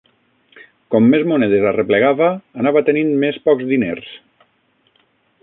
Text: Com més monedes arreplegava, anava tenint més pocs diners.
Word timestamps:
Com 0.95 1.09
més 1.11 1.25
monedes 1.31 1.65
arreplegava, 1.73 2.31
anava 2.63 2.83
tenint 2.89 3.13
més 3.27 3.39
pocs 3.51 3.71
diners. 3.75 4.11